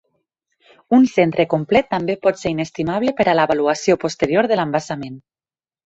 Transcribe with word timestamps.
Un 0.97 1.05
centre 1.15 1.45
complet 1.51 1.89
també 1.93 2.17
pot 2.25 2.41
ser 2.45 2.55
inestimable 2.55 3.17
per 3.23 3.29
a 3.35 3.39
l'avaluació 3.41 4.01
posterior 4.09 4.53
de 4.55 4.63
l'embassament. 4.63 5.27